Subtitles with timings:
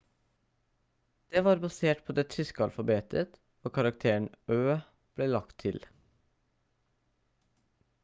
[1.35, 3.37] det var basert på det tyske alfabetet
[3.69, 4.27] og karakteren
[4.57, 4.83] «õ/õ»
[5.21, 5.81] ble lagt til